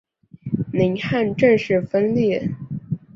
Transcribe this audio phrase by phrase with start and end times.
[0.73, 2.55] 宁汉正式分裂。